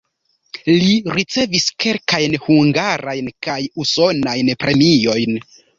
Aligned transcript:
Li 0.83 0.95
ricevis 1.17 1.67
kelkajn 1.85 2.39
hungarajn 2.49 3.33
kaj 3.49 3.61
usonajn 3.87 4.55
premiojn. 4.65 5.43